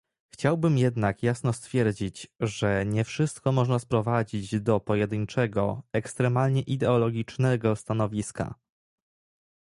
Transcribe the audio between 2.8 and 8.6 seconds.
nie wszystko można sprowadzić do pojedynczego, ekstremalnie ideologicznego stanowiska